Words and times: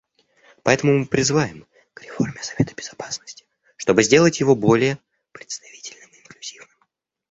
Поэтому 0.63 0.97
мы 0.97 1.05
призываем 1.05 1.67
к 1.93 2.01
реформе 2.01 2.41
Совета 2.41 2.73
Безопасности, 2.73 3.45
чтобы 3.75 4.01
сделать 4.01 4.39
его 4.39 4.55
более 4.55 4.97
представительным 5.31 6.09
и 6.09 6.19
инклюзивным. 6.21 6.75